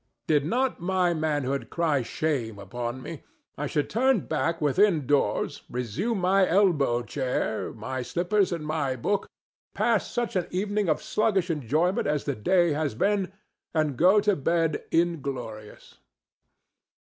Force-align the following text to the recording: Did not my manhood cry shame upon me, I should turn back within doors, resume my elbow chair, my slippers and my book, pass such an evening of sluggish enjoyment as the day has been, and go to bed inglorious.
Did 0.25 0.45
not 0.47 0.79
my 0.79 1.13
manhood 1.13 1.69
cry 1.69 2.01
shame 2.01 2.57
upon 2.57 3.03
me, 3.03 3.21
I 3.55 3.67
should 3.67 3.87
turn 3.87 4.21
back 4.21 4.59
within 4.59 5.05
doors, 5.05 5.61
resume 5.69 6.17
my 6.21 6.47
elbow 6.49 7.03
chair, 7.03 7.71
my 7.71 8.01
slippers 8.01 8.51
and 8.51 8.65
my 8.65 8.95
book, 8.95 9.27
pass 9.75 10.09
such 10.09 10.35
an 10.35 10.47
evening 10.49 10.89
of 10.89 11.03
sluggish 11.03 11.51
enjoyment 11.51 12.07
as 12.07 12.23
the 12.23 12.33
day 12.33 12.71
has 12.73 12.95
been, 12.95 13.31
and 13.75 13.95
go 13.95 14.19
to 14.19 14.35
bed 14.35 14.83
inglorious. 14.89 15.99